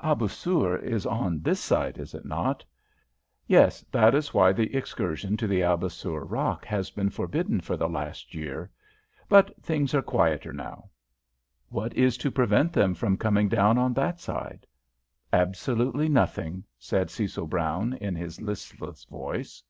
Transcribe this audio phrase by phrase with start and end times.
[0.00, 2.64] "Abousir is on this side, is it not?"
[3.46, 3.82] "Yes.
[3.92, 8.34] That is why the excursion to the Abousir Rock has been forbidden for the last
[8.34, 8.68] year.
[9.28, 10.90] But things are quieter now."
[11.68, 14.66] "What is to prevent them from coming down on that side?"
[15.32, 19.62] "Absolutely nothing," said Cecil Brown, in his listless voice.